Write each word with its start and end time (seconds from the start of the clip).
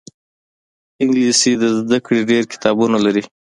انګلیسي 1.01 1.51
د 1.61 1.63
زده 1.77 1.97
کړې 2.05 2.19
ډېر 2.31 2.43
کتابونه 2.53 2.97
لري 3.05 3.23